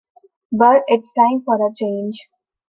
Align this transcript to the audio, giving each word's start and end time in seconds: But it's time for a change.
But 0.51 0.81
it's 0.87 1.13
time 1.13 1.43
for 1.45 1.57
a 1.63 1.71
change. 1.71 2.27